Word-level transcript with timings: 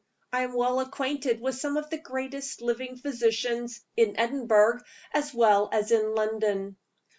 I 0.33 0.41
am 0.41 0.53
well 0.55 0.79
acquainted 0.79 1.41
with 1.41 1.53
some 1.59 1.77
of 1.77 1.91
the 1.91 1.99
greatest 1.99 2.63
living 2.63 2.95
physicians, 2.97 3.81
in 3.95 4.17
Edinburgh 4.19 4.79
as 5.13 5.31
well 5.31 5.69
as 5.71 5.91
in 5.91 6.15
London. 6.15 6.75